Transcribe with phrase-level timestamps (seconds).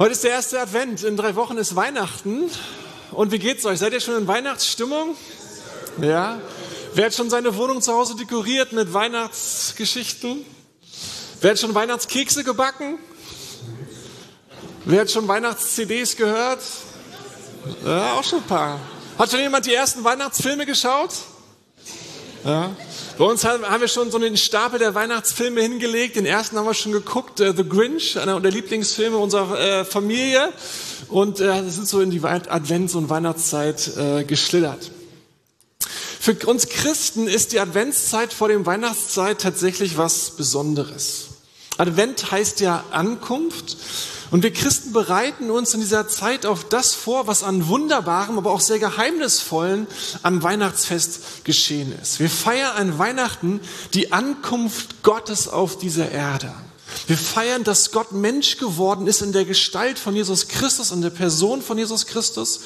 [0.00, 1.04] Heute ist der erste Advent.
[1.04, 2.50] In drei Wochen ist Weihnachten.
[3.12, 3.78] Und wie geht's euch?
[3.78, 5.14] Seid ihr schon in Weihnachtsstimmung?
[6.00, 6.40] Ja.
[6.94, 10.46] Wer hat schon seine Wohnung zu Hause dekoriert mit Weihnachtsgeschichten?
[11.42, 12.98] Wer hat schon Weihnachtskekse gebacken?
[14.86, 16.62] Wer hat schon Weihnachts-CDs gehört?
[17.84, 18.80] Ja, auch schon ein paar.
[19.18, 21.10] Hat schon jemand die ersten Weihnachtsfilme geschaut?
[22.42, 22.74] Ja.
[23.20, 26.16] Bei uns haben wir schon so einen Stapel der Weihnachtsfilme hingelegt.
[26.16, 30.50] Den ersten haben wir schon geguckt, äh, The Grinch, einer der Lieblingsfilme unserer äh, Familie.
[31.08, 34.90] Und äh, sind so in die Advents- und Weihnachtszeit geschlittert.
[36.18, 41.26] Für uns Christen ist die Adventszeit vor dem Weihnachtszeit tatsächlich was Besonderes.
[41.76, 43.76] Advent heißt ja Ankunft.
[44.30, 48.52] Und wir Christen bereiten uns in dieser Zeit auf das vor, was an wunderbarem, aber
[48.52, 49.86] auch sehr geheimnisvollen
[50.22, 52.20] am Weihnachtsfest geschehen ist.
[52.20, 53.60] Wir feiern an Weihnachten
[53.94, 56.52] die Ankunft Gottes auf dieser Erde.
[57.06, 61.10] Wir feiern, dass Gott Mensch geworden ist in der Gestalt von Jesus Christus, in der
[61.10, 62.60] Person von Jesus Christus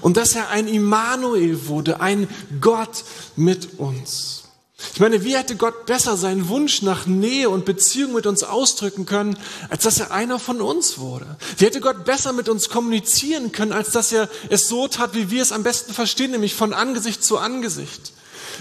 [0.00, 2.28] und dass er ein Immanuel wurde, ein
[2.60, 3.04] Gott
[3.36, 4.47] mit uns.
[4.94, 9.06] Ich meine, wie hätte Gott besser seinen Wunsch nach Nähe und Beziehung mit uns ausdrücken
[9.06, 9.36] können,
[9.70, 11.36] als dass er einer von uns wurde?
[11.56, 15.30] Wie hätte Gott besser mit uns kommunizieren können, als dass er es so tat, wie
[15.30, 18.12] wir es am besten verstehen, nämlich von Angesicht zu Angesicht?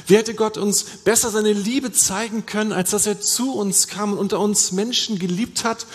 [0.08, 4.14] Wie hätte Gott uns besser seine Liebe zeigen können, als dass er zu uns kam
[4.14, 5.86] und unter uns Menschen geliebt hat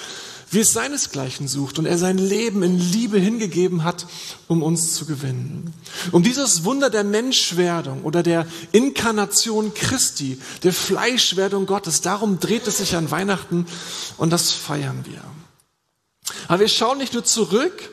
[0.52, 4.06] wie es seinesgleichen sucht und er sein Leben in Liebe hingegeben hat,
[4.48, 5.72] um uns zu gewinnen.
[6.12, 12.78] Um dieses Wunder der Menschwerdung oder der Inkarnation Christi, der Fleischwerdung Gottes, darum dreht es
[12.78, 13.66] sich an Weihnachten
[14.18, 15.22] und das feiern wir.
[16.48, 17.90] Aber wir schauen nicht nur zurück,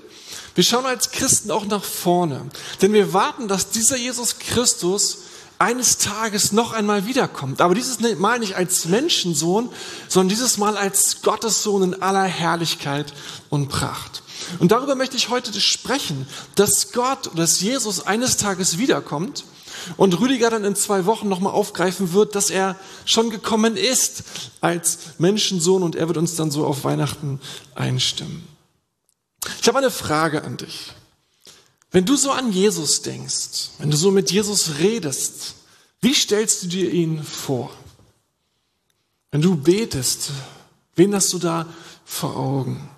[0.54, 2.50] wir schauen als Christen auch nach vorne,
[2.82, 5.20] denn wir warten, dass dieser Jesus Christus
[5.60, 7.62] eines Tages noch einmal wiederkommt.
[7.62, 9.70] Aber dieses Mal nicht als Menschensohn,
[10.08, 13.14] sondern dieses Mal als Gottessohn in aller Herrlichkeit
[13.50, 14.24] und Pracht.
[14.60, 16.26] Und darüber möchte ich heute sprechen,
[16.56, 19.44] dass Gott, dass Jesus eines Tages wiederkommt
[19.98, 24.24] und Rüdiger dann in zwei Wochen nochmal aufgreifen wird, dass er schon gekommen ist
[24.62, 27.40] als Menschensohn und er wird uns dann so auf Weihnachten
[27.76, 28.48] einstimmen.
[29.62, 30.94] Ich habe eine Frage an dich.
[31.92, 35.56] Wenn du so an Jesus denkst, wenn du so mit Jesus redest,
[36.02, 37.72] wie stellst du dir ihn vor?
[39.32, 40.32] Wenn du betest,
[40.96, 41.66] wen hast du da
[42.06, 42.90] vor Augen?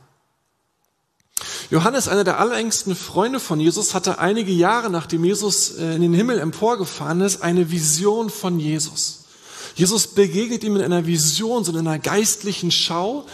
[1.69, 6.13] Johannes, einer der allerengsten Freunde von Jesus, hatte einige Jahre nachdem Jesus äh, in den
[6.13, 9.20] Himmel emporgefahren ist, eine Vision von Jesus.
[9.75, 13.25] Jesus begegnet ihm in einer Vision, so in einer geistlichen Schau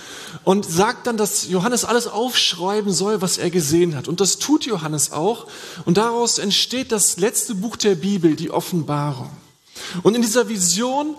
[0.44, 4.08] und sagt dann, dass Johannes alles aufschreiben soll, was er gesehen hat.
[4.08, 5.48] Und das tut Johannes auch.
[5.86, 9.32] Und daraus entsteht das letzte Buch der Bibel, die Offenbarung.
[10.04, 11.16] Und in dieser Vision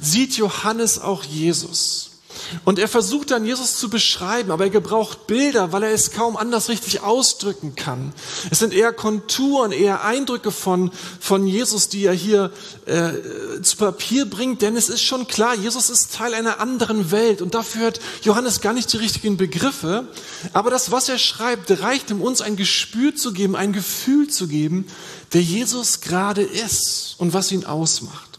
[0.00, 2.15] sieht Johannes auch Jesus.
[2.64, 6.36] Und er versucht dann Jesus zu beschreiben, aber er gebraucht Bilder, weil er es kaum
[6.36, 8.12] anders richtig ausdrücken kann.
[8.50, 10.90] Es sind eher Konturen, eher Eindrücke von,
[11.20, 12.52] von Jesus, die er hier
[12.86, 17.42] äh, zu Papier bringt, denn es ist schon klar, Jesus ist Teil einer anderen Welt
[17.42, 20.06] und dafür hat Johannes gar nicht die richtigen Begriffe.
[20.52, 24.48] Aber das, was er schreibt, reicht, um uns ein Gespür zu geben, ein Gefühl zu
[24.48, 24.86] geben,
[25.30, 28.35] wer Jesus gerade ist und was ihn ausmacht.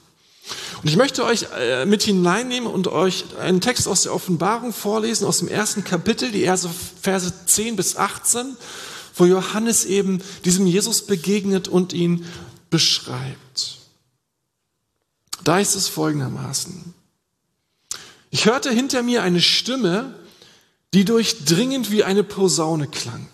[0.82, 5.26] Und ich möchte euch äh, mit hineinnehmen und euch einen Text aus der Offenbarung vorlesen,
[5.26, 6.46] aus dem ersten Kapitel, die
[7.02, 8.56] Verse 10 bis 18,
[9.16, 12.26] wo Johannes eben diesem Jesus begegnet und ihn
[12.70, 13.78] beschreibt.
[15.44, 16.94] Da ist es folgendermaßen.
[18.30, 20.14] Ich hörte hinter mir eine Stimme,
[20.94, 23.30] die durchdringend wie eine Posaune klang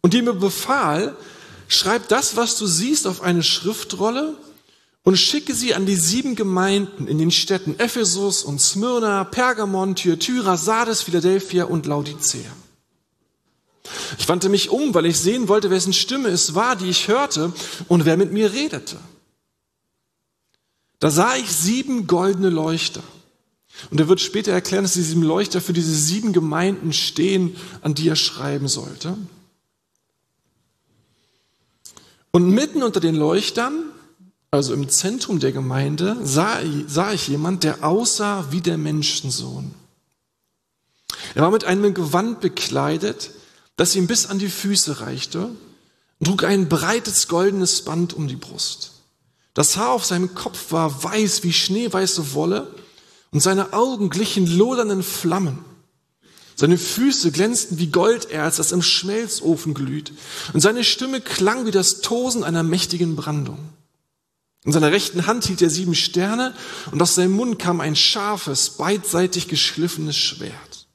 [0.00, 1.16] und die mir befahl,
[1.68, 4.36] schreib das, was du siehst, auf eine Schriftrolle
[5.04, 10.56] und schicke sie an die sieben Gemeinden in den Städten Ephesus und Smyrna, Pergamon, Thyatira,
[10.56, 12.50] Sardes, Philadelphia und Laodicea.
[14.18, 17.52] Ich wandte mich um, weil ich sehen wollte, wessen Stimme es war, die ich hörte
[17.88, 18.98] und wer mit mir redete.
[20.98, 23.02] Da sah ich sieben goldene Leuchter.
[23.90, 27.94] Und er wird später erklären, dass die sieben Leuchter für diese sieben Gemeinden stehen, an
[27.94, 29.16] die er schreiben sollte.
[32.32, 33.87] Und mitten unter den Leuchtern
[34.50, 39.74] also im Zentrum der Gemeinde, sah, sah ich jemand, der aussah wie der Menschensohn.
[41.34, 43.30] Er war mit einem Gewand bekleidet,
[43.76, 45.50] das ihm bis an die Füße reichte
[46.18, 48.92] und trug ein breites goldenes Band um die Brust.
[49.54, 52.72] Das Haar auf seinem Kopf war weiß wie schneeweiße Wolle
[53.30, 55.64] und seine Augen glichen lodernden Flammen.
[56.54, 60.12] Seine Füße glänzten wie Golderz, das im Schmelzofen glüht,
[60.52, 63.58] und seine Stimme klang wie das Tosen einer mächtigen Brandung.
[64.68, 66.54] In seiner rechten Hand hielt er sieben Sterne
[66.90, 70.86] und aus seinem Mund kam ein scharfes, beidseitig geschliffenes Schwert.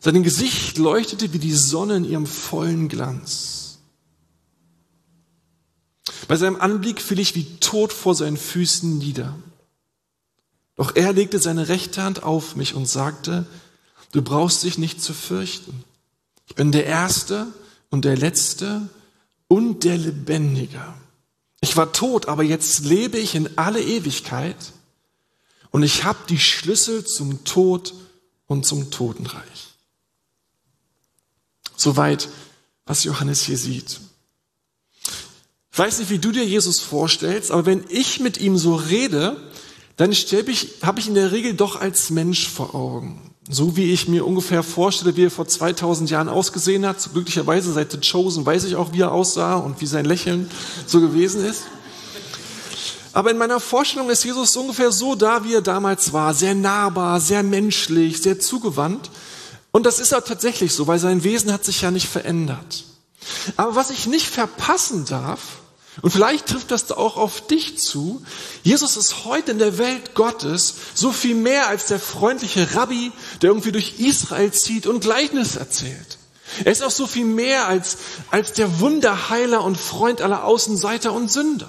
[0.00, 3.80] Sein Gesicht leuchtete wie die Sonne in ihrem vollen Glanz.
[6.26, 9.36] Bei seinem Anblick fiel ich wie tot vor seinen Füßen nieder.
[10.76, 13.44] Doch er legte seine rechte Hand auf mich und sagte,
[14.12, 15.84] du brauchst dich nicht zu fürchten.
[16.48, 17.46] Ich bin der Erste
[17.90, 18.88] und der Letzte
[19.48, 20.94] und der Lebendige.
[21.60, 24.56] Ich war tot, aber jetzt lebe ich in alle Ewigkeit
[25.70, 27.94] und ich habe die Schlüssel zum Tod
[28.46, 29.74] und zum Totenreich.
[31.76, 32.28] Soweit,
[32.84, 34.00] was Johannes hier sieht.
[35.72, 39.50] Ich weiß nicht, wie du dir Jesus vorstellst, aber wenn ich mit ihm so rede,
[39.96, 43.34] dann habe ich in der Regel doch als Mensch vor Augen.
[43.48, 47.08] So wie ich mir ungefähr vorstelle, wie er vor 2000 Jahren ausgesehen hat.
[47.12, 50.50] Glücklicherweise seit The Chosen weiß ich auch, wie er aussah und wie sein Lächeln
[50.86, 51.62] so gewesen ist.
[53.12, 56.34] Aber in meiner Vorstellung ist Jesus ungefähr so da, wie er damals war.
[56.34, 59.10] Sehr nahbar, sehr menschlich, sehr zugewandt.
[59.70, 62.84] Und das ist auch tatsächlich so, weil sein Wesen hat sich ja nicht verändert.
[63.56, 65.60] Aber was ich nicht verpassen darf,
[66.02, 68.22] und vielleicht trifft das auch auf dich zu.
[68.62, 73.50] Jesus ist heute in der Welt Gottes so viel mehr als der freundliche Rabbi, der
[73.50, 76.18] irgendwie durch Israel zieht und Gleichnis erzählt.
[76.64, 77.96] Er ist auch so viel mehr als,
[78.30, 81.68] als der Wunderheiler und Freund aller Außenseiter und Sünder.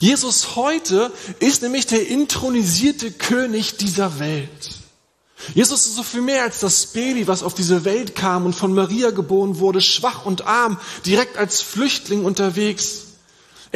[0.00, 4.70] Jesus heute ist nämlich der intronisierte König dieser Welt.
[5.54, 8.74] Jesus ist so viel mehr als das Baby, was auf diese Welt kam und von
[8.74, 13.02] Maria geboren wurde, schwach und arm, direkt als Flüchtling unterwegs.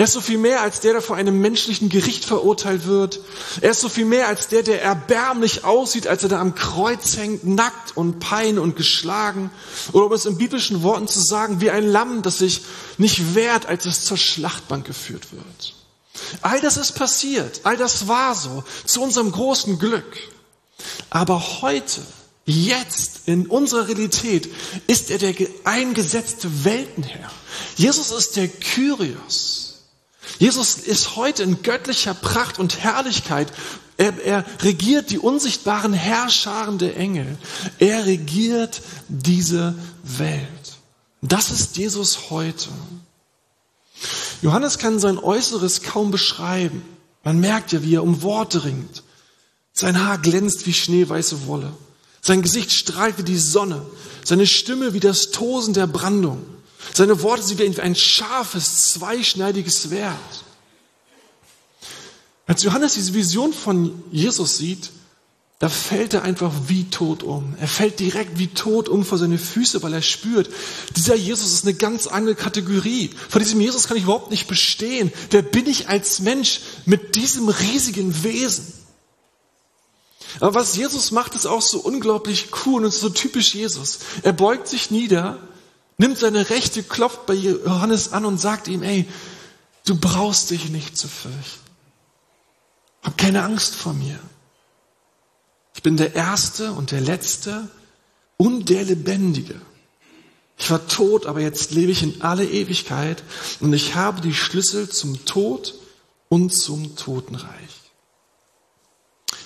[0.00, 3.20] Er ist so viel mehr als der, der vor einem menschlichen Gericht verurteilt wird.
[3.60, 7.18] Er ist so viel mehr als der, der erbärmlich aussieht, als er da am Kreuz
[7.18, 9.50] hängt, nackt und pein und geschlagen.
[9.92, 12.62] Oder um es in biblischen Worten zu sagen, wie ein Lamm, das sich
[12.96, 15.74] nicht wehrt, als es zur Schlachtbank geführt wird.
[16.40, 17.60] All das ist passiert.
[17.64, 18.64] All das war so.
[18.86, 20.16] Zu unserem großen Glück.
[21.10, 22.00] Aber heute,
[22.46, 24.48] jetzt, in unserer Realität,
[24.86, 27.30] ist er der eingesetzte Weltenherr.
[27.76, 29.69] Jesus ist der Kyrios.
[30.38, 33.52] Jesus ist heute in göttlicher Pracht und Herrlichkeit.
[33.96, 37.36] Er, er regiert die unsichtbaren Herrscharen der Engel.
[37.78, 40.48] Er regiert diese Welt.
[41.22, 42.70] Das ist Jesus heute.
[44.40, 46.82] Johannes kann sein Äußeres kaum beschreiben.
[47.24, 49.02] Man merkt ja, wie er um Worte ringt.
[49.72, 51.72] Sein Haar glänzt wie schneeweiße Wolle.
[52.22, 53.84] Sein Gesicht strahlt wie die Sonne.
[54.24, 56.42] Seine Stimme wie das Tosen der Brandung.
[56.94, 60.44] Seine Worte sind wie ein scharfes, zweischneidiges Schwert.
[62.46, 64.90] Als Johannes diese Vision von Jesus sieht,
[65.60, 67.54] da fällt er einfach wie tot um.
[67.60, 70.48] Er fällt direkt wie tot um vor seine Füße, weil er spürt,
[70.96, 73.10] dieser Jesus ist eine ganz andere Kategorie.
[73.28, 75.12] Vor diesem Jesus kann ich überhaupt nicht bestehen.
[75.30, 78.72] Wer bin ich als Mensch mit diesem riesigen Wesen?
[80.40, 83.98] Aber was Jesus macht, ist auch so unglaublich cool und so typisch Jesus.
[84.22, 85.38] Er beugt sich nieder
[86.00, 89.06] nimmt seine Rechte, klopft bei Johannes an und sagt ihm, ey,
[89.84, 91.60] du brauchst dich nicht zu fürchten.
[93.02, 94.18] Hab keine Angst vor mir.
[95.74, 97.68] Ich bin der Erste und der Letzte
[98.38, 99.60] und der Lebendige.
[100.56, 103.22] Ich war tot, aber jetzt lebe ich in alle Ewigkeit
[103.60, 105.74] und ich habe die Schlüssel zum Tod
[106.30, 107.76] und zum Totenreich.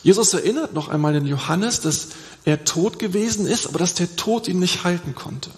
[0.05, 2.09] Jesus erinnert noch einmal den Johannes, dass
[2.45, 5.51] er tot gewesen ist, aber dass der Tod ihn nicht halten konnte.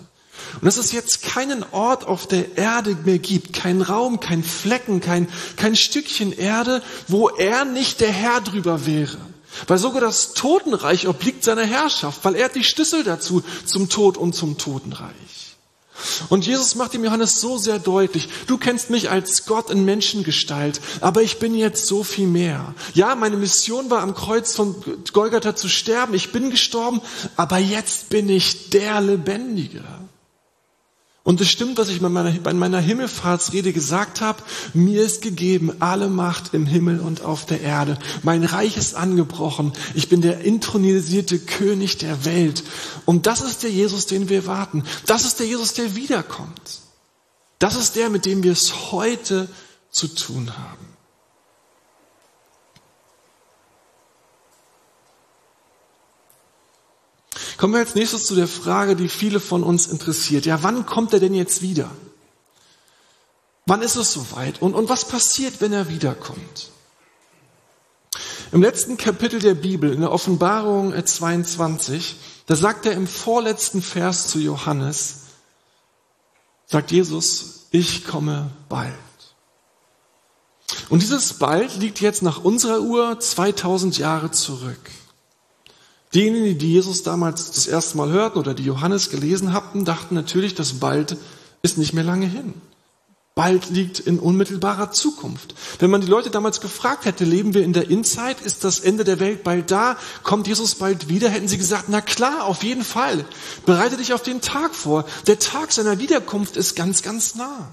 [0.54, 5.00] Und dass es jetzt keinen Ort auf der Erde mehr gibt, kein Raum, kein Flecken,
[5.00, 9.18] kein, kein Stückchen Erde, wo er nicht der Herr drüber wäre.
[9.66, 14.16] Weil sogar das Totenreich obliegt seiner Herrschaft, weil er hat die Schlüssel dazu zum Tod
[14.16, 15.14] und zum Totenreich.
[16.28, 20.80] Und Jesus macht dem Johannes so sehr deutlich, du kennst mich als Gott in Menschengestalt,
[21.00, 22.74] aber ich bin jetzt so viel mehr.
[22.94, 24.74] Ja, meine Mission war am Kreuz von
[25.12, 27.00] Golgatha zu sterben, ich bin gestorben,
[27.36, 29.84] aber jetzt bin ich der Lebendige.
[31.26, 34.44] Und es stimmt, was ich bei meiner, bei meiner Himmelfahrtsrede gesagt habe.
[34.74, 37.98] Mir ist gegeben alle Macht im Himmel und auf der Erde.
[38.22, 39.72] Mein Reich ist angebrochen.
[39.94, 42.62] Ich bin der intronisierte König der Welt.
[43.06, 44.84] Und das ist der Jesus, den wir warten.
[45.06, 46.82] Das ist der Jesus, der wiederkommt.
[47.58, 49.48] Das ist der, mit dem wir es heute
[49.90, 50.85] zu tun haben.
[57.56, 60.46] Kommen wir als nächstes zu der Frage, die viele von uns interessiert.
[60.46, 61.90] Ja, wann kommt er denn jetzt wieder?
[63.64, 64.62] Wann ist es soweit?
[64.62, 66.70] Und, und was passiert, wenn er wiederkommt?
[68.52, 74.28] Im letzten Kapitel der Bibel, in der Offenbarung 22, da sagt er im vorletzten Vers
[74.28, 75.22] zu Johannes,
[76.66, 78.94] sagt Jesus, ich komme bald.
[80.88, 84.90] Und dieses bald liegt jetzt nach unserer Uhr 2000 Jahre zurück.
[86.14, 90.54] Diejenigen, die Jesus damals das erste Mal hörten oder die Johannes gelesen hatten, dachten natürlich,
[90.54, 91.16] dass bald
[91.62, 92.54] ist nicht mehr lange hin.
[93.34, 95.54] Bald liegt in unmittelbarer Zukunft.
[95.78, 99.04] Wenn man die Leute damals gefragt hätte, leben wir in der Inside, ist das Ende
[99.04, 102.82] der Welt bald da, kommt Jesus bald wieder, hätten sie gesagt, na klar, auf jeden
[102.82, 103.26] Fall.
[103.66, 105.04] Bereite dich auf den Tag vor.
[105.26, 107.68] Der Tag seiner Wiederkunft ist ganz, ganz nah.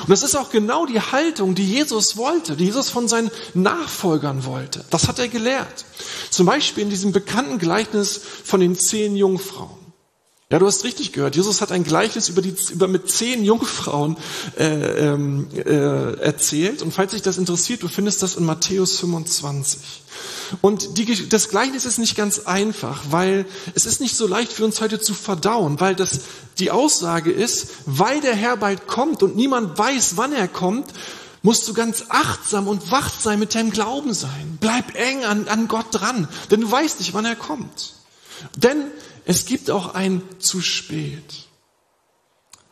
[0.00, 4.44] Und das ist auch genau die Haltung, die Jesus wollte, die Jesus von seinen Nachfolgern
[4.44, 4.84] wollte.
[4.90, 5.84] Das hat er gelehrt.
[6.30, 9.79] Zum Beispiel in diesem bekannten Gleichnis von den zehn Jungfrauen.
[10.52, 11.36] Ja, du hast richtig gehört.
[11.36, 14.16] Jesus hat ein Gleichnis über, die, über mit zehn Jungfrauen
[14.58, 16.82] äh, ähm, äh, erzählt.
[16.82, 19.80] Und falls dich das interessiert, du findest das in Matthäus 25.
[20.60, 24.64] Und die, das Gleichnis ist nicht ganz einfach, weil es ist nicht so leicht für
[24.64, 26.22] uns heute zu verdauen, weil das
[26.58, 30.92] die Aussage ist, weil der Herr bald kommt und niemand weiß, wann er kommt,
[31.42, 34.58] musst du ganz achtsam und wach sein mit deinem Glauben sein.
[34.60, 37.99] Bleib eng an, an Gott dran, denn du weißt nicht, wann er kommt.
[38.56, 38.84] Denn
[39.24, 41.46] es gibt auch ein zu spät.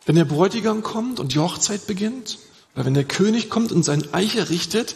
[0.05, 2.39] Wenn der Bräutigam kommt und die Hochzeit beginnt,
[2.75, 4.95] oder wenn der König kommt und sein Eiche richtet,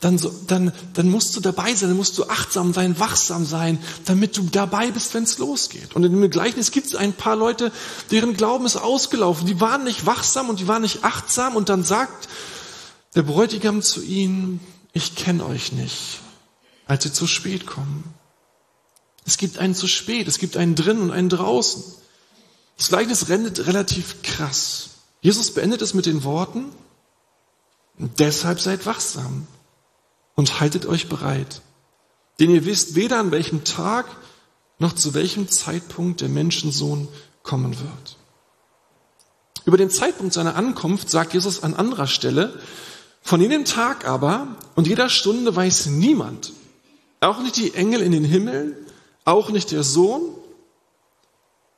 [0.00, 4.36] dann, dann, dann musst du dabei sein, dann musst du achtsam sein, wachsam sein, damit
[4.36, 5.96] du dabei bist, wenn es losgeht.
[5.96, 7.72] Und in dem Gleichnis gibt es ein paar Leute,
[8.10, 9.46] deren Glauben ist ausgelaufen.
[9.46, 11.56] Die waren nicht wachsam und die waren nicht achtsam.
[11.56, 12.28] Und dann sagt
[13.14, 14.60] der Bräutigam zu ihnen,
[14.92, 16.20] ich kenne euch nicht,
[16.86, 18.04] als sie zu spät kommen.
[19.28, 21.84] Es gibt einen zu spät, es gibt einen drin und einen draußen.
[22.78, 24.88] Das Gleichnis rendet relativ krass.
[25.20, 26.64] Jesus beendet es mit den Worten,
[27.98, 29.46] deshalb seid wachsam
[30.34, 31.60] und haltet euch bereit.
[32.40, 34.06] Denn ihr wisst weder an welchem Tag
[34.78, 37.06] noch zu welchem Zeitpunkt der Menschensohn
[37.42, 38.16] kommen wird.
[39.66, 42.58] Über den Zeitpunkt seiner Ankunft sagt Jesus an anderer Stelle,
[43.20, 46.54] von jenem Tag aber und jeder Stunde weiß niemand,
[47.20, 48.74] auch nicht die Engel in den Himmeln,
[49.28, 50.22] auch nicht der Sohn,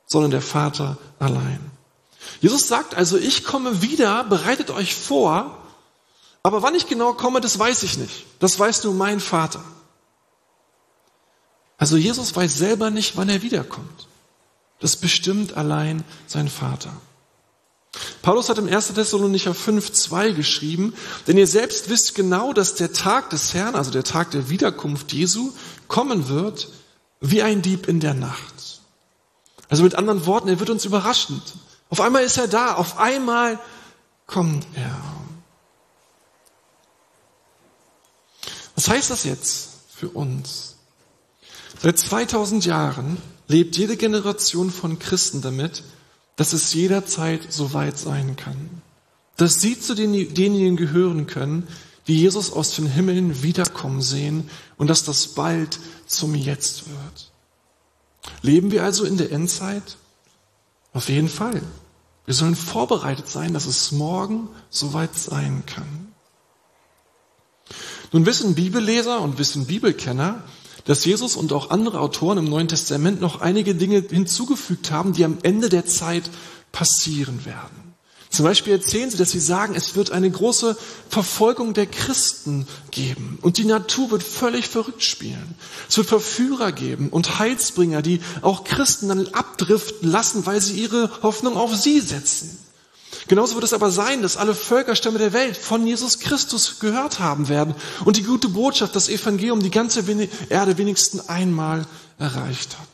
[0.05, 1.59] sondern der Vater allein.
[2.39, 5.57] Jesus sagt also, ich komme wieder, bereitet euch vor,
[6.43, 8.25] aber wann ich genau komme, das weiß ich nicht.
[8.39, 9.63] Das weiß nur mein Vater.
[11.77, 14.07] Also Jesus weiß selber nicht, wann er wiederkommt.
[14.79, 16.91] Das bestimmt allein sein Vater.
[18.21, 18.93] Paulus hat im 1.
[18.93, 20.93] Thessalonicher 5.2 geschrieben,
[21.27, 25.11] denn ihr selbst wisst genau, dass der Tag des Herrn, also der Tag der Wiederkunft
[25.11, 25.51] Jesu,
[25.87, 26.69] kommen wird,
[27.21, 28.81] wie ein Dieb in der Nacht.
[29.69, 31.41] Also mit anderen Worten, er wird uns überraschend.
[31.89, 33.59] Auf einmal ist er da, auf einmal
[34.25, 35.01] kommt er.
[38.75, 40.75] Was heißt das jetzt für uns?
[41.81, 45.83] Seit 2000 Jahren lebt jede Generation von Christen damit,
[46.35, 48.81] dass es jederzeit so weit sein kann.
[49.37, 51.67] Dass sie zu denjenigen gehören können,
[52.07, 57.31] die Jesus aus den Himmeln wiederkommen sehen und dass das bald zum Jetzt wird.
[58.41, 59.97] Leben wir also in der Endzeit?
[60.93, 61.61] Auf jeden Fall.
[62.25, 66.13] Wir sollen vorbereitet sein, dass es morgen soweit sein kann.
[68.11, 70.43] Nun wissen Bibelleser und wissen Bibelkenner,
[70.85, 75.23] dass Jesus und auch andere Autoren im Neuen Testament noch einige Dinge hinzugefügt haben, die
[75.23, 76.29] am Ende der Zeit
[76.71, 77.90] passieren werden.
[78.31, 80.77] Zum Beispiel erzählen sie, dass sie sagen, es wird eine große
[81.09, 85.55] Verfolgung der Christen geben und die Natur wird völlig verrückt spielen.
[85.89, 91.11] Es wird Verführer geben und Heilsbringer, die auch Christen dann abdriften lassen, weil sie ihre
[91.21, 92.57] Hoffnung auf sie setzen.
[93.27, 97.49] Genauso wird es aber sein, dass alle Völkerstämme der Welt von Jesus Christus gehört haben
[97.49, 100.05] werden und die gute Botschaft, das Evangelium, die ganze
[100.47, 101.85] Erde wenigstens einmal
[102.17, 102.87] erreicht hat.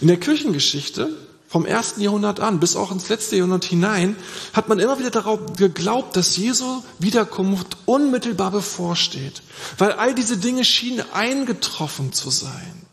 [0.00, 1.16] In der Kirchengeschichte
[1.48, 4.16] vom ersten Jahrhundert an bis auch ins letzte Jahrhundert hinein
[4.52, 9.42] hat man immer wieder darauf geglaubt, dass Jesu Wiederkunft unmittelbar bevorsteht,
[9.78, 12.86] weil all diese Dinge schienen eingetroffen zu sein.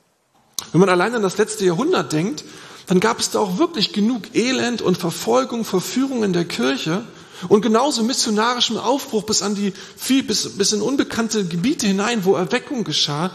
[0.72, 2.46] Wenn man allein an das letzte Jahrhundert denkt,
[2.88, 7.04] dann gab es da auch wirklich genug Elend und Verfolgung, Verführung in der Kirche
[7.50, 12.36] und genauso missionarischem Aufbruch bis an die viel, bis, bis in unbekannte Gebiete hinein, wo
[12.36, 13.32] Erweckung geschah,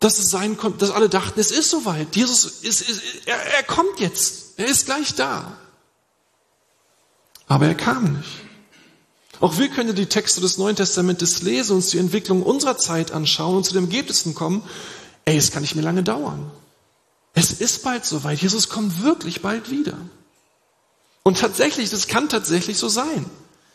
[0.00, 2.16] dass es sein konnte, dass alle dachten, es ist soweit.
[2.16, 4.58] Jesus ist, ist er, er kommt jetzt.
[4.58, 5.56] Er ist gleich da.
[7.46, 8.28] Aber er kam nicht.
[9.40, 13.58] Auch wir können die Texte des Neuen Testamentes lesen, uns die Entwicklung unserer Zeit anschauen
[13.58, 14.62] und zu dem Ergebnissen kommen,
[15.24, 16.50] ey, es kann nicht mehr lange dauern.
[17.34, 18.40] Es ist bald soweit.
[18.40, 19.96] Jesus kommt wirklich bald wieder.
[21.22, 23.26] Und tatsächlich, das kann tatsächlich so sein.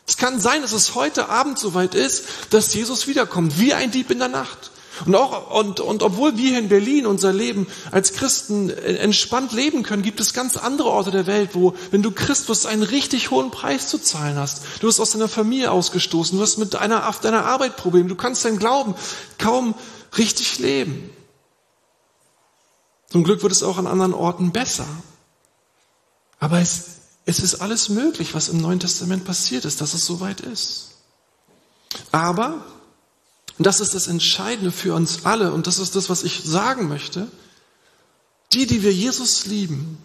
[0.06, 4.10] Es kann sein, dass es heute Abend soweit ist, dass Jesus wiederkommt, wie ein Dieb
[4.10, 4.70] in der Nacht.
[5.04, 9.82] Und auch, und, und obwohl wir hier in Berlin unser Leben als Christen entspannt leben
[9.82, 13.30] können, gibt es ganz andere Orte der Welt, wo, wenn du Christ wirst, einen richtig
[13.30, 14.62] hohen Preis zu zahlen hast.
[14.80, 18.16] Du wirst aus deiner Familie ausgestoßen, du hast mit deiner, auf deiner Arbeit Probleme, du
[18.16, 18.94] kannst dein Glauben
[19.38, 19.74] kaum
[20.16, 21.10] richtig leben.
[23.10, 24.86] Zum Glück wird es auch an anderen Orten besser.
[26.38, 26.84] Aber es,
[27.24, 30.90] es ist alles möglich, was im Neuen Testament passiert ist, dass es soweit ist.
[32.12, 32.64] Aber
[33.58, 36.88] und das ist das Entscheidende für uns alle und das ist das, was ich sagen
[36.88, 37.28] möchte.
[38.52, 39.98] Die, die wir Jesus lieben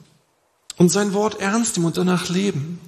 [0.78, 2.80] und sein Wort ernst nehmen und danach leben,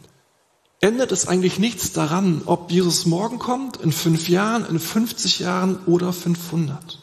[0.79, 5.79] ändert es eigentlich nichts daran, ob Jesus morgen kommt, in fünf Jahren, in 50 Jahren
[5.85, 6.99] oder 500.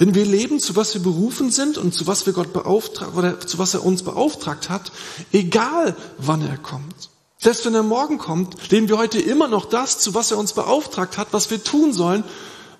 [0.00, 3.38] Denn wir leben, zu was wir berufen sind und zu was wir Gott beauftragt, oder
[3.38, 4.90] zu was er uns beauftragt hat,
[5.30, 7.10] egal wann er kommt.
[7.42, 10.52] Selbst wenn er morgen kommt, leben wir heute immer noch das, zu was er uns
[10.52, 12.22] beauftragt hat, was wir tun sollen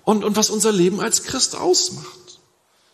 [0.03, 2.07] und, und was unser Leben als Christ ausmacht.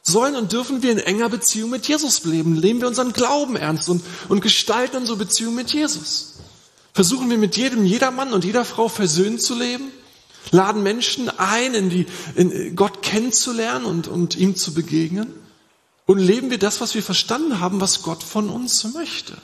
[0.02, 3.90] Sollen und dürfen wir in enger Beziehung mit Jesus leben, leben wir unseren Glauben ernst
[3.90, 6.36] und, und gestalten unsere Beziehung mit Jesus.
[6.94, 9.92] Versuchen wir mit jedem, jeder Mann und jeder Frau versöhnt zu leben,
[10.52, 12.06] laden Menschen ein, in die,
[12.36, 15.34] in Gott kennenzulernen und, und ihm zu begegnen
[16.06, 19.38] und leben wir das, was wir verstanden haben, was Gott von uns möchte.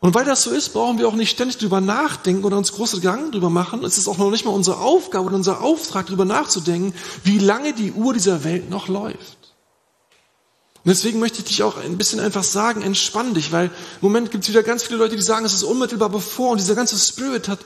[0.00, 3.00] Und weil das so ist, brauchen wir auch nicht ständig drüber nachdenken oder uns große
[3.00, 3.84] Gedanken drüber machen.
[3.84, 7.72] Es ist auch noch nicht mal unsere Aufgabe oder unser Auftrag, drüber nachzudenken, wie lange
[7.72, 9.38] die Uhr dieser Welt noch läuft.
[10.84, 14.30] Und deswegen möchte ich dich auch ein bisschen einfach sagen, entspann dich, weil im Moment
[14.30, 16.96] gibt es wieder ganz viele Leute, die sagen, es ist unmittelbar bevor und dieser ganze
[16.96, 17.58] Spirit hat,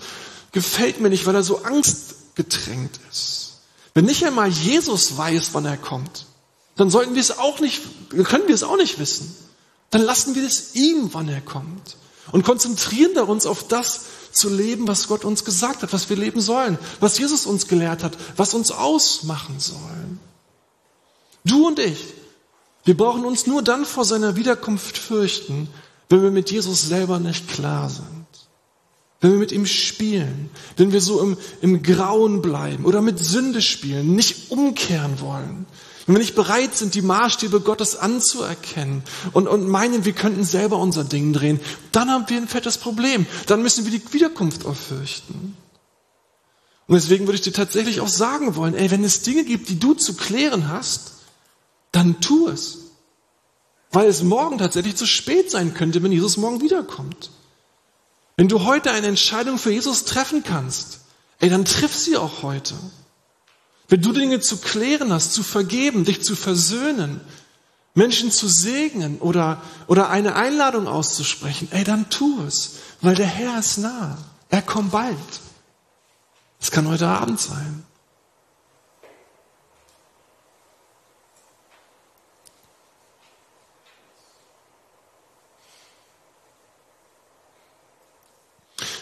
[0.52, 3.60] gefällt mir nicht, weil er so angstgetränkt ist.
[3.92, 6.24] Wenn nicht einmal Jesus weiß, wann er kommt,
[6.76, 7.82] dann sollten wir es auch nicht,
[8.24, 9.36] können wir es auch nicht wissen.
[9.90, 11.96] Dann lassen wir es ihm, wann er kommt
[12.32, 16.16] und konzentrieren wir uns auf das zu leben, was Gott uns gesagt hat, was wir
[16.16, 20.18] leben sollen, was Jesus uns gelehrt hat, was uns ausmachen soll.
[21.44, 22.14] Du und ich,
[22.84, 25.68] wir brauchen uns nur dann vor seiner Wiederkunft fürchten,
[26.08, 28.26] wenn wir mit Jesus selber nicht klar sind.
[29.20, 33.62] Wenn wir mit ihm spielen, wenn wir so im, im Grauen bleiben oder mit Sünde
[33.62, 35.66] spielen, nicht umkehren wollen,
[36.06, 40.79] wenn wir nicht bereit sind, die Maßstäbe Gottes anzuerkennen und, und meinen, wir könnten selber
[40.79, 41.61] unser Ding drehen,
[41.92, 43.26] dann haben wir ein fettes Problem.
[43.46, 45.57] Dann müssen wir die Wiederkunft auch fürchten.
[46.88, 49.79] Und deswegen würde ich dir tatsächlich auch sagen wollen, ey, wenn es Dinge gibt, die
[49.79, 51.12] du zu klären hast,
[51.92, 52.79] dann tu es.
[53.92, 57.31] Weil es morgen tatsächlich zu spät sein könnte, wenn Jesus morgen wiederkommt.
[58.37, 61.00] Wenn du heute eine Entscheidung für Jesus treffen kannst,
[61.38, 62.74] ey, dann triff sie auch heute.
[63.92, 67.20] Wenn du Dinge zu klären hast, zu vergeben, dich zu versöhnen,
[67.92, 73.59] Menschen zu segnen oder, oder eine Einladung auszusprechen, ey, dann tu es, weil der Herr
[73.59, 74.16] ist nah.
[74.48, 75.14] Er kommt bald.
[76.59, 77.85] Es kann heute Abend sein.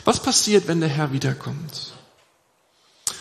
[0.04, 1.92] Was passiert, wenn der Herr wiederkommt?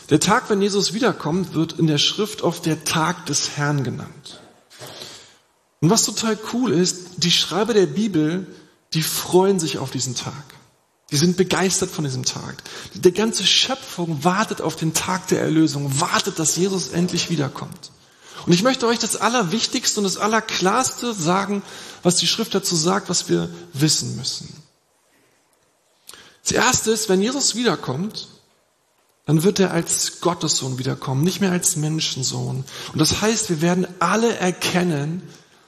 [0.09, 4.39] Der Tag, wenn Jesus wiederkommt, wird in der Schrift oft der Tag des Herrn genannt.
[5.81, 8.47] Und was total cool ist, die Schreiber der Bibel,
[8.93, 10.33] die freuen sich auf diesen Tag.
[11.11, 12.63] Die sind begeistert von diesem Tag.
[12.93, 17.91] Die ganze Schöpfung wartet auf den Tag der Erlösung, wartet, dass Jesus endlich wiederkommt.
[18.45, 21.61] Und ich möchte euch das Allerwichtigste und das Allerklarste sagen,
[22.03, 24.53] was die Schrift dazu sagt, was wir wissen müssen.
[26.43, 28.27] Das erste ist, wenn Jesus wiederkommt,
[29.29, 32.63] dann wird er als Gottessohn wiederkommen, nicht mehr als Menschensohn.
[32.91, 35.21] Und das heißt, wir werden alle erkennen,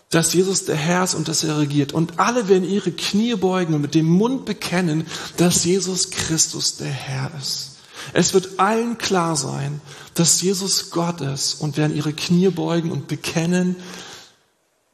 [0.09, 1.93] dass Jesus der Herr ist und dass er regiert.
[1.93, 5.05] Und alle werden ihre Knie beugen und mit dem Mund bekennen,
[5.37, 7.73] dass Jesus Christus der Herr ist.
[8.13, 9.79] Es wird allen klar sein,
[10.15, 13.75] dass Jesus Gott ist und werden ihre Knie beugen und bekennen,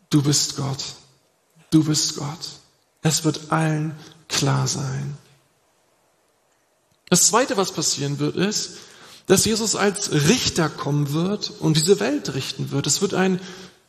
[0.09, 0.83] du bist Gott.
[1.69, 2.49] Du bist Gott.
[3.01, 3.95] Es wird allen
[4.27, 5.17] klar sein.
[7.09, 8.77] Das Zweite, was passieren wird, ist,
[9.27, 12.87] dass Jesus als Richter kommen wird und diese Welt richten wird.
[12.87, 13.39] Es wird ein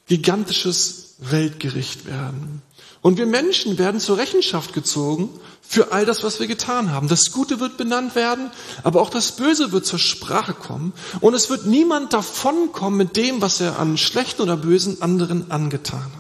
[0.07, 2.63] gigantisches Weltgericht werden.
[3.01, 5.31] Und wir Menschen werden zur Rechenschaft gezogen
[5.63, 7.09] für all das, was wir getan haben.
[7.09, 8.51] Das Gute wird benannt werden,
[8.83, 10.93] aber auch das Böse wird zur Sprache kommen.
[11.21, 16.01] Und es wird niemand davonkommen mit dem, was er an schlechten oder bösen anderen angetan
[16.17, 16.18] hat.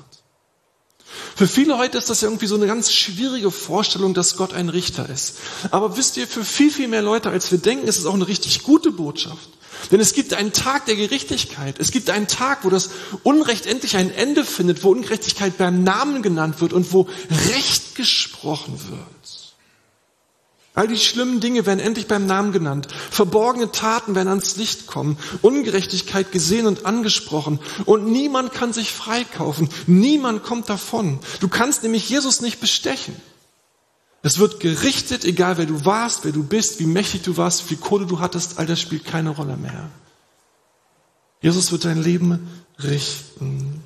[1.39, 4.69] Für viele heute ist das ja irgendwie so eine ganz schwierige Vorstellung, dass Gott ein
[4.69, 5.37] Richter ist.
[5.71, 8.27] Aber wisst ihr, für viel, viel mehr Leute, als wir denken, ist es auch eine
[8.27, 9.49] richtig gute Botschaft.
[9.93, 11.79] Denn es gibt einen Tag der Gerechtigkeit.
[11.79, 12.91] Es gibt einen Tag, wo das
[13.23, 17.09] Unrecht endlich ein Ende findet, wo Ungerechtigkeit beim Namen genannt wird und wo
[17.55, 19.18] Recht gesprochen wird.
[20.79, 22.87] All die schlimmen Dinge werden endlich beim Namen genannt.
[23.11, 25.19] Verborgene Taten werden ans Licht kommen.
[25.43, 27.59] Ungerechtigkeit gesehen und angesprochen.
[27.85, 29.69] Und niemand kann sich freikaufen.
[29.89, 31.19] Niemand kommt davon.
[31.41, 33.17] Du kannst nämlich Jesus nicht bestechen.
[34.23, 37.77] Es wird gerichtet, egal wer du warst, wer du bist, wie mächtig du warst, wie
[37.77, 39.91] Kohle du hattest, all das spielt keine Rolle mehr.
[41.43, 43.83] Jesus wird dein Leben richten.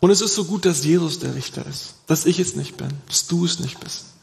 [0.00, 2.88] Und es ist so gut, dass Jesus der Richter ist, dass ich es nicht bin,
[3.06, 4.15] dass du es nicht bist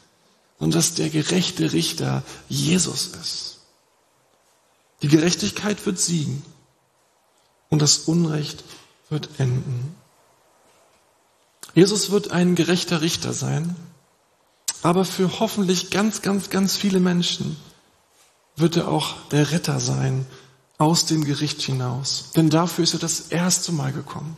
[0.58, 3.58] und dass der gerechte Richter Jesus ist.
[5.02, 6.42] Die Gerechtigkeit wird siegen
[7.68, 8.64] und das Unrecht
[9.10, 9.94] wird enden.
[11.74, 13.74] Jesus wird ein gerechter Richter sein,
[14.82, 17.56] aber für hoffentlich ganz, ganz, ganz viele Menschen
[18.56, 20.26] wird er auch der Retter sein
[20.78, 22.30] aus dem Gericht hinaus.
[22.36, 24.36] Denn dafür ist er das erste Mal gekommen.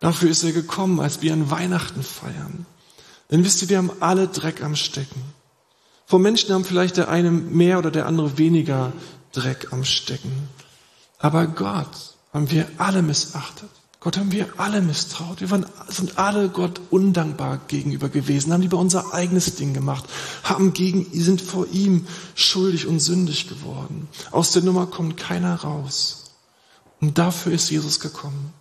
[0.00, 2.66] Dafür ist er gekommen, als wir an Weihnachten feiern.
[3.30, 5.22] Denn wisst ihr, wir haben alle Dreck am Stecken.
[6.06, 8.92] Vor Menschen haben vielleicht der eine mehr oder der andere weniger
[9.32, 10.48] Dreck am Stecken.
[11.18, 13.68] Aber Gott haben wir alle missachtet.
[14.00, 15.40] Gott haben wir alle misstraut.
[15.40, 20.04] Wir waren, sind alle Gott undankbar gegenüber gewesen, haben lieber unser eigenes Ding gemacht,
[20.44, 24.08] haben gegen, sind vor ihm schuldig und sündig geworden.
[24.30, 26.30] Aus der Nummer kommt keiner raus.
[27.00, 28.52] Und dafür ist Jesus gekommen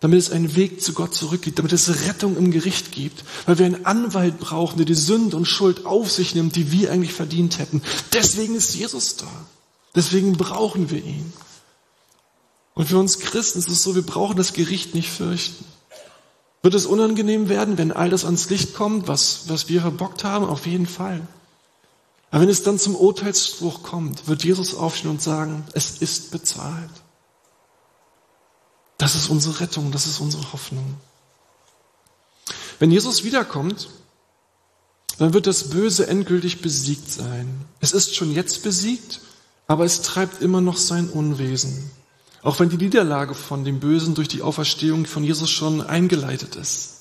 [0.00, 3.66] damit es einen Weg zu Gott zurückgeht, damit es Rettung im Gericht gibt, weil wir
[3.66, 7.58] einen Anwalt brauchen, der die Sünde und Schuld auf sich nimmt, die wir eigentlich verdient
[7.58, 7.82] hätten.
[8.12, 9.28] Deswegen ist Jesus da.
[9.94, 11.32] Deswegen brauchen wir ihn.
[12.74, 15.64] Und für uns Christen ist es so, wir brauchen das Gericht nicht fürchten.
[16.62, 20.44] Wird es unangenehm werden, wenn all das ans Licht kommt, was, was wir verbockt haben?
[20.44, 21.26] Auf jeden Fall.
[22.30, 26.90] Aber wenn es dann zum Urteilsspruch kommt, wird Jesus aufstehen und sagen, es ist bezahlt.
[28.98, 30.96] Das ist unsere Rettung, das ist unsere Hoffnung.
[32.78, 33.88] Wenn Jesus wiederkommt,
[35.18, 37.64] dann wird das Böse endgültig besiegt sein.
[37.80, 39.20] Es ist schon jetzt besiegt,
[39.66, 41.90] aber es treibt immer noch sein Unwesen.
[42.42, 46.92] Auch wenn die Niederlage von dem Bösen durch die Auferstehung von Jesus schon eingeleitet ist.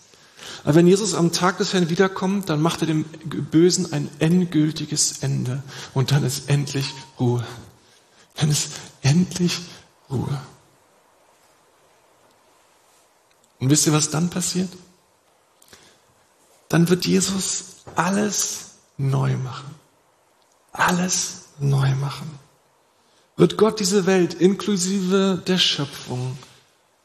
[0.63, 5.19] Aber wenn Jesus am Tag des Herrn wiederkommt, dann macht er dem Bösen ein endgültiges
[5.19, 5.62] Ende.
[5.93, 6.88] Und dann ist endlich
[7.19, 7.45] Ruhe.
[8.36, 8.69] Dann ist
[9.03, 9.60] endlich
[10.10, 10.41] Ruhe.
[13.65, 14.69] Und wisst ihr, was dann passiert?
[16.69, 19.73] Dann wird Jesus alles neu machen.
[20.71, 22.30] Alles neu machen.
[23.38, 26.38] Wird Gott diese Welt inklusive der Schöpfung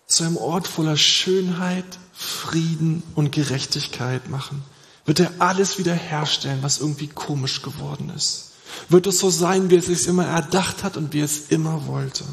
[0.07, 4.63] zu einem Ort voller Schönheit, Frieden und Gerechtigkeit machen.
[5.07, 8.51] Wird er alles wiederherstellen, was irgendwie komisch geworden ist.
[8.91, 12.25] Wird es so sein, wie es sich immer erdacht hat und wie es immer wollte.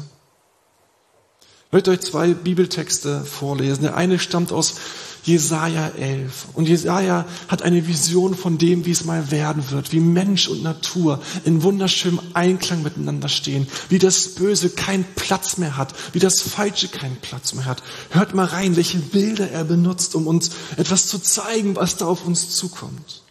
[1.70, 3.82] Ich euch zwei Bibeltexte vorlesen.
[3.82, 4.76] Der eine stammt aus
[5.24, 6.46] Jesaja 11.
[6.54, 10.62] Und Jesaja hat eine Vision von dem, wie es mal werden wird, wie Mensch und
[10.62, 16.40] Natur in wunderschönem Einklang miteinander stehen, wie das Böse keinen Platz mehr hat, wie das
[16.40, 17.82] Falsche keinen Platz mehr hat.
[18.08, 22.26] Hört mal rein, welche Bilder er benutzt, um uns etwas zu zeigen, was da auf
[22.26, 23.24] uns zukommt.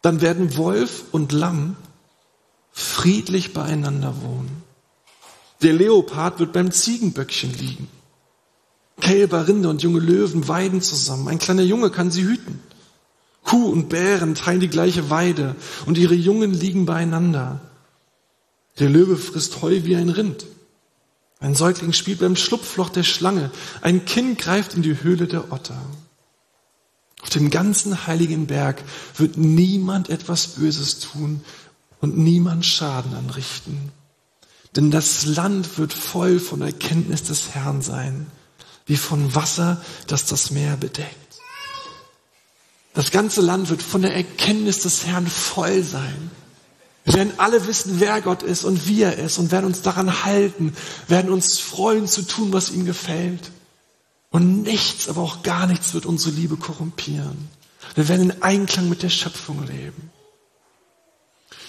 [0.00, 1.76] Dann werden Wolf und Lamm
[2.72, 4.63] friedlich beieinander wohnen.
[5.64, 7.88] Der Leopard wird beim Ziegenböckchen liegen.
[9.00, 11.26] Kälber, Rinde und junge Löwen weiden zusammen.
[11.26, 12.60] Ein kleiner Junge kann sie hüten.
[13.44, 17.62] Kuh und Bären teilen die gleiche Weide und ihre Jungen liegen beieinander.
[18.78, 20.44] Der Löwe frisst Heu wie ein Rind.
[21.40, 23.50] Ein Säugling spielt beim Schlupfloch der Schlange.
[23.80, 25.80] Ein Kind greift in die Höhle der Otter.
[27.22, 28.82] Auf dem ganzen heiligen Berg
[29.16, 31.42] wird niemand etwas Böses tun
[32.02, 33.92] und niemand Schaden anrichten.
[34.76, 38.26] Denn das Land wird voll von Erkenntnis des Herrn sein,
[38.86, 41.16] wie von Wasser, das das Meer bedeckt.
[42.92, 46.30] Das ganze Land wird von der Erkenntnis des Herrn voll sein.
[47.04, 50.24] Wir werden alle wissen, wer Gott ist und wie er ist und werden uns daran
[50.24, 50.74] halten,
[51.06, 53.50] werden uns freuen zu tun, was ihm gefällt.
[54.30, 57.48] Und nichts, aber auch gar nichts wird unsere Liebe korrumpieren.
[57.94, 60.10] Wir werden in Einklang mit der Schöpfung leben.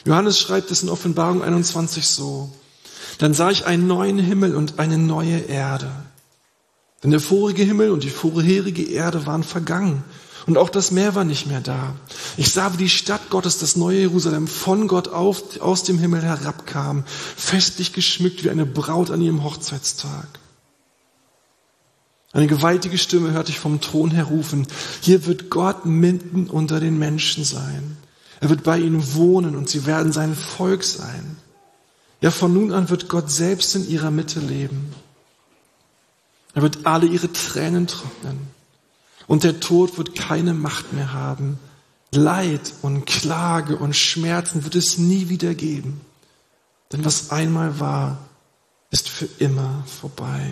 [0.06, 2.50] Johannes schreibt es in Offenbarung 21 so.
[3.18, 5.92] Dann sah ich einen neuen Himmel und eine neue Erde.
[7.04, 10.04] Denn der vorige Himmel und die vorherige Erde waren vergangen
[10.46, 11.96] und auch das Meer war nicht mehr da.
[12.38, 16.22] Ich sah, wie die Stadt Gottes, das neue Jerusalem, von Gott auf, aus dem Himmel
[16.22, 20.28] herabkam, festlich geschmückt wie eine Braut an ihrem Hochzeitstag.
[22.32, 24.68] Eine gewaltige Stimme hörte ich vom Thron her rufen,
[25.02, 27.98] hier wird Gott mitten unter den Menschen sein.
[28.42, 31.38] Er wird bei ihnen wohnen und sie werden sein Volk sein.
[32.26, 34.96] Ja, von nun an wird Gott selbst in ihrer Mitte leben.
[36.56, 38.48] Er wird alle ihre Tränen trocknen.
[39.28, 41.60] Und der Tod wird keine Macht mehr haben.
[42.10, 46.02] Leid und Klage und Schmerzen wird es nie wieder geben.
[46.92, 48.18] Denn was einmal war,
[48.90, 50.52] ist für immer vorbei.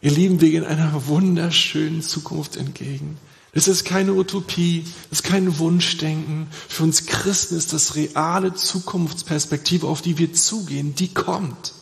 [0.00, 3.18] Ihr Lieben, wir gehen einer wunderschönen Zukunft entgegen.
[3.56, 6.48] Es ist keine Utopie, es ist kein Wunschdenken.
[6.68, 11.72] Für uns Christen ist das reale Zukunftsperspektive, auf die wir zugehen, die kommt.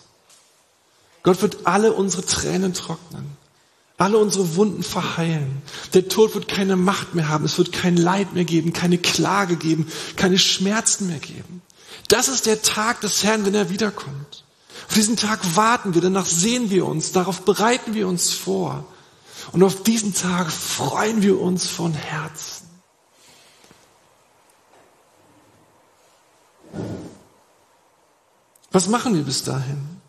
[1.23, 3.25] Gott wird alle unsere Tränen trocknen,
[3.97, 5.63] alle unsere Wunden verheilen.
[5.95, 9.57] Der Tod wird keine Macht mehr haben, es wird kein Leid mehr geben, keine Klage
[9.57, 11.63] geben, keine Schmerzen mehr geben.
[12.09, 14.45] Das ist der Tag des Herrn, wenn er wiederkommt.
[14.89, 18.85] Auf diesen Tag warten wir, danach sehen wir uns, darauf bereiten wir uns vor.
[19.51, 22.69] Und auf diesen Tag freuen wir uns von Herzen.
[28.71, 30.01] Was machen wir bis dahin?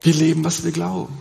[0.00, 1.18] Wir leben, was wir glauben.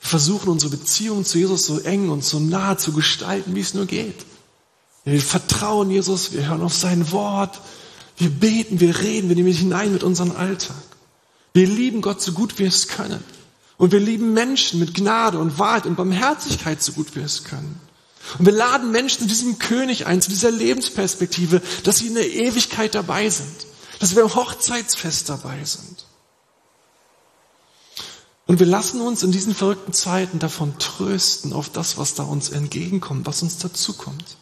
[0.00, 3.72] Wir versuchen unsere Beziehung zu Jesus so eng und so nah zu gestalten, wie es
[3.74, 4.26] nur geht.
[5.04, 7.60] Wir vertrauen Jesus, wir hören auf sein Wort,
[8.18, 10.76] wir beten, wir reden, wir nehmen hinein mit unserem Alltag.
[11.54, 13.24] Wir lieben Gott so gut wir es können.
[13.78, 17.80] Und wir lieben Menschen mit Gnade und Wahrheit und Barmherzigkeit so gut wir es können.
[18.38, 22.30] Und wir laden Menschen zu diesem König ein, zu dieser Lebensperspektive, dass sie in der
[22.30, 23.66] Ewigkeit dabei sind,
[24.00, 26.04] dass wir im Hochzeitsfest dabei sind.
[28.46, 32.48] Und wir lassen uns in diesen verrückten Zeiten davon trösten auf das, was da uns
[32.48, 34.36] entgegenkommt, was uns dazukommt.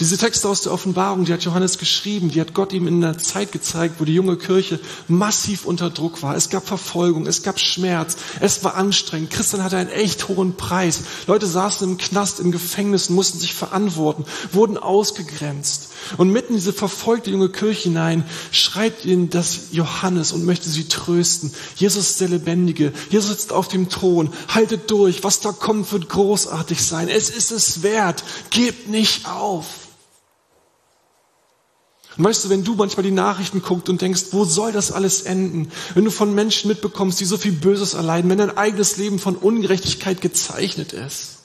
[0.00, 3.18] Diese Texte aus der Offenbarung, die hat Johannes geschrieben, die hat Gott ihm in einer
[3.18, 6.36] Zeit gezeigt, wo die junge Kirche massiv unter Druck war.
[6.36, 9.30] Es gab Verfolgung, es gab Schmerz, es war anstrengend.
[9.30, 11.00] Christian hatte einen echt hohen Preis.
[11.26, 15.88] Leute saßen im Knast, im Gefängnis, mussten sich verantworten, wurden ausgegrenzt.
[16.16, 20.88] Und mitten in diese verfolgte junge Kirche hinein schreit ihnen das Johannes und möchte sie
[20.88, 21.52] trösten.
[21.76, 22.92] Jesus ist der Lebendige.
[23.10, 24.32] Jesus sitzt auf dem Thron.
[24.48, 25.24] Haltet durch.
[25.24, 27.08] Was da kommt, wird großartig sein.
[27.08, 28.24] Es ist es wert.
[28.50, 29.66] Gebt nicht auf.
[32.18, 35.22] Und weißt du, wenn du manchmal die Nachrichten guckst und denkst, wo soll das alles
[35.22, 35.70] enden?
[35.94, 39.36] Wenn du von Menschen mitbekommst, die so viel Böses erleiden, wenn dein eigenes Leben von
[39.36, 41.38] Ungerechtigkeit gezeichnet ist,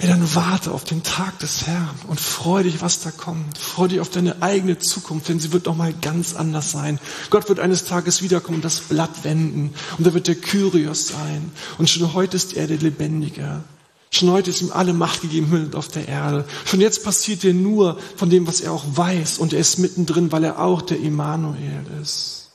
[0.00, 3.58] Hey, dann warte auf den Tag des Herrn und freu dich, was da kommt.
[3.58, 7.00] Freu dich auf deine eigene Zukunft, denn sie wird noch mal ganz anders sein.
[7.30, 9.74] Gott wird eines Tages wiederkommen und das Blatt wenden.
[9.98, 11.50] Und er wird der Kyrios sein.
[11.78, 13.64] Und schon heute ist er der Lebendige.
[14.10, 16.46] Schon heute ist ihm alle Macht gegeben, Himmel und auf der Erde.
[16.64, 19.38] Schon jetzt passiert er nur von dem, was er auch weiß.
[19.38, 22.50] Und er ist mittendrin, weil er auch der Immanuel ist.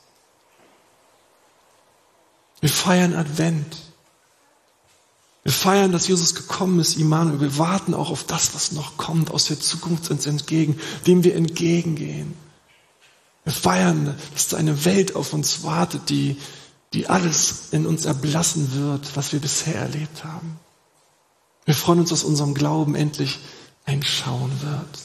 [2.60, 3.78] Wir feiern Advent.
[5.44, 7.42] Wir feiern, dass Jesus gekommen ist, Immanuel.
[7.42, 11.36] Wir warten auch auf das, was noch kommt, aus der Zukunft uns entgegen, dem wir
[11.36, 12.34] entgegengehen.
[13.44, 16.38] Wir feiern, dass da eine Welt auf uns wartet, die,
[16.94, 20.58] die alles in uns erblassen wird, was wir bisher erlebt haben.
[21.66, 23.40] Wir freuen uns, dass unserem Glauben endlich
[23.86, 25.00] einschauen wird.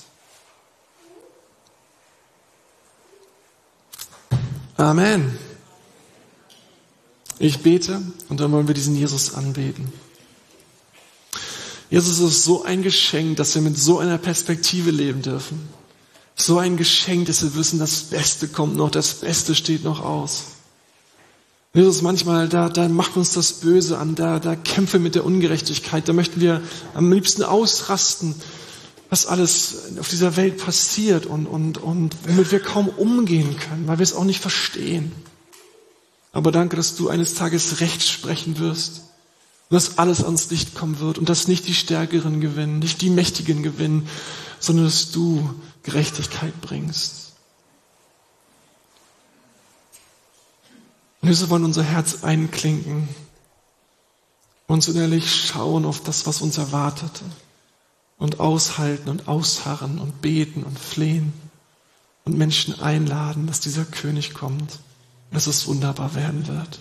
[4.77, 5.37] Amen.
[7.39, 9.93] Ich bete und dann wollen wir diesen Jesus anbeten.
[11.91, 15.69] Jesus ist so ein Geschenk, dass wir mit so einer Perspektive leben dürfen.
[16.37, 20.58] So ein Geschenk, dass wir wissen, das Beste kommt noch, das Beste steht noch aus.
[21.79, 26.09] Jesus, manchmal, da, da macht uns das Böse an, da, da kämpfen mit der Ungerechtigkeit,
[26.09, 26.61] da möchten wir
[26.93, 28.35] am liebsten ausrasten,
[29.11, 34.01] was alles auf dieser Welt passiert und, und, und womit wir kaum umgehen können, weil
[34.01, 35.13] wir es auch nicht verstehen.
[36.33, 39.03] Aber danke, dass du eines Tages Recht sprechen wirst
[39.71, 43.11] und dass alles ans Licht kommen wird und dass nicht die Stärkeren gewinnen, nicht die
[43.11, 44.09] Mächtigen gewinnen,
[44.59, 45.49] sondern dass du
[45.85, 47.28] Gerechtigkeit bringst.
[51.21, 53.09] Und wir wollen unser Herz einklinken,
[54.67, 57.23] uns innerlich schauen auf das, was uns erwartet
[58.19, 61.33] und aushalten und ausharren und beten und flehen
[62.25, 64.79] und Menschen einladen, dass dieser König kommt
[65.31, 66.79] dass es wunderbar werden wird.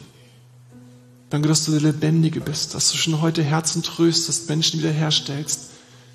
[1.29, 5.71] Danke, dass du der Lebendige bist, dass du schon heute Herzen tröstest, Menschen wiederherstellst,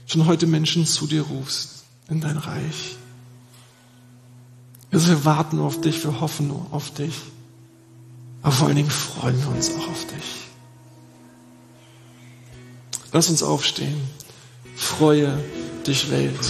[0.06, 2.96] schon heute Menschen zu dir rufst in dein Reich.
[4.90, 7.14] Also wir warten auf dich, wir hoffen auf dich.
[8.42, 10.48] Aber vor allen Dingen freuen wir uns auch auf dich.
[13.12, 14.00] Lass uns aufstehen.
[14.74, 15.38] Freue
[15.86, 16.40] dich, Welt.